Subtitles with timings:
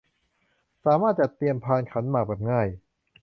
[0.85, 2.67] สามารถจัดเตรียมพานขันหมากแบบง่าย